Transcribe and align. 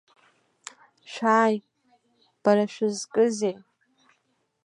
Шәааи, 1.11 1.57
бара 2.43 2.65
шәызкызеи! 2.73 3.55